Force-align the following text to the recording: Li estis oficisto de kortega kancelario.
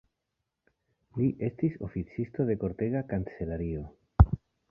Li 1.19 1.27
estis 1.49 1.75
oficisto 1.89 2.47
de 2.49 2.57
kortega 2.65 3.05
kancelario. 3.13 3.87